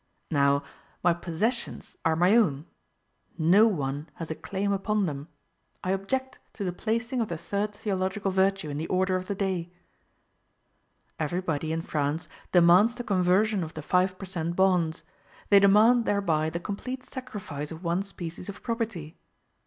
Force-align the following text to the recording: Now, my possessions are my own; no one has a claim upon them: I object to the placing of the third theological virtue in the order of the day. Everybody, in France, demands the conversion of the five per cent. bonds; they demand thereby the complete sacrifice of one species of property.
Now, 0.31 0.63
my 1.03 1.13
possessions 1.13 1.95
are 2.03 2.15
my 2.15 2.35
own; 2.35 2.65
no 3.37 3.67
one 3.67 4.09
has 4.15 4.31
a 4.31 4.35
claim 4.35 4.71
upon 4.73 5.05
them: 5.05 5.27
I 5.83 5.91
object 5.91 6.39
to 6.53 6.63
the 6.63 6.73
placing 6.73 7.21
of 7.21 7.27
the 7.27 7.37
third 7.37 7.71
theological 7.75 8.31
virtue 8.31 8.71
in 8.71 8.77
the 8.79 8.87
order 8.87 9.15
of 9.15 9.27
the 9.27 9.35
day. 9.35 9.71
Everybody, 11.19 11.71
in 11.71 11.83
France, 11.83 12.27
demands 12.51 12.95
the 12.95 13.03
conversion 13.03 13.63
of 13.63 13.75
the 13.75 13.83
five 13.83 14.17
per 14.17 14.25
cent. 14.25 14.55
bonds; 14.55 15.03
they 15.51 15.59
demand 15.59 16.05
thereby 16.05 16.49
the 16.49 16.59
complete 16.59 17.03
sacrifice 17.05 17.69
of 17.71 17.83
one 17.83 18.01
species 18.01 18.49
of 18.49 18.63
property. 18.63 19.19